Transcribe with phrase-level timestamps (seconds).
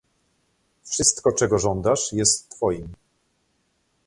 [0.83, 2.87] "Wszystko, czego żądasz, jest twoim."